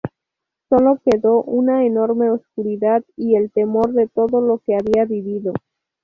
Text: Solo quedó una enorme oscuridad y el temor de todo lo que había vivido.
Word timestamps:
Solo 0.67 0.99
quedó 1.05 1.43
una 1.43 1.85
enorme 1.85 2.31
oscuridad 2.31 3.03
y 3.15 3.35
el 3.35 3.51
temor 3.51 3.93
de 3.93 4.07
todo 4.07 4.41
lo 4.41 4.57
que 4.57 4.73
había 4.75 5.05
vivido. 5.05 5.53